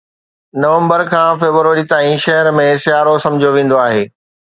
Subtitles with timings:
[0.61, 4.01] نومبر کان فيبروري تائين شهر ۾ سيارو سمجهيو ويندو آهي